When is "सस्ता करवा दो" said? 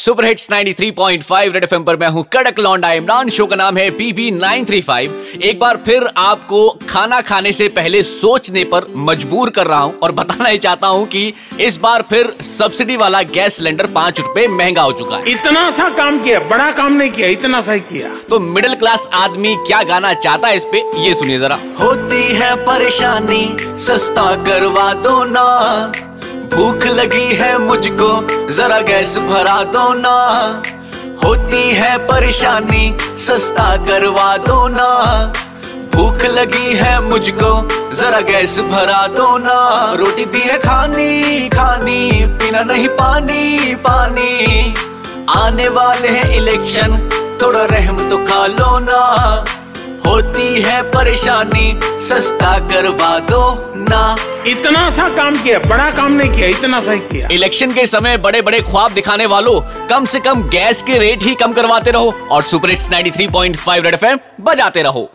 23.78-25.24, 33.00-34.68, 52.04-53.42